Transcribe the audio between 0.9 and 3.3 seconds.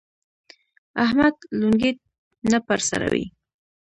احمد لونګۍ نه پر سروي.